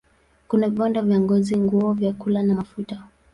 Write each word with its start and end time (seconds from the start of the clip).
Kuna 0.47 0.69
viwanda 0.69 1.01
vya 1.01 1.19
ngozi, 1.19 1.57
nguo, 1.57 1.93
vyakula 1.93 2.43
na 2.43 2.53
mafuta. 2.55 3.03